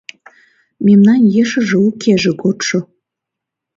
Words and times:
Мемнан 0.85 1.21
ешыже 1.41 1.77
укеже 1.87 2.31
годшо 2.41 2.79